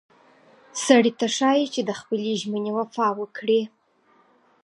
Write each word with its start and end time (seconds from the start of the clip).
سړي 0.85 1.11
ته 1.19 1.27
ښایي 1.35 1.65
چې 1.73 1.81
د 1.83 1.91
خپلې 1.99 2.31
ژمنې 2.41 2.71
وفا 2.77 3.07
وکړي. 3.19 3.61